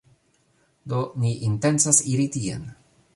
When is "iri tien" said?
2.15-2.67